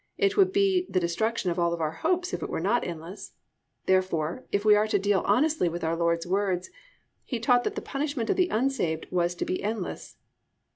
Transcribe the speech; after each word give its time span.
It 0.17 0.35
would 0.35 0.51
be 0.51 0.87
the 0.89 0.99
destruction 0.99 1.51
of 1.51 1.59
all 1.59 1.75
our 1.75 1.91
hopes 1.91 2.33
if 2.33 2.41
it 2.41 2.49
were 2.49 2.59
not 2.59 2.83
endless. 2.83 3.33
Therefore, 3.85 4.47
if 4.51 4.65
we 4.65 4.75
are 4.75 4.87
to 4.87 4.97
deal 4.97 5.21
honestly 5.27 5.69
with 5.69 5.83
our 5.83 5.95
Lord's 5.95 6.25
words, 6.25 6.71
He 7.23 7.39
taught 7.39 7.63
that 7.65 7.75
the 7.75 7.83
punishment 7.85 8.31
of 8.31 8.35
the 8.35 8.49
unsaved 8.49 9.05
was 9.11 9.35
to 9.35 9.45
be 9.45 9.61
endless. 9.61 10.17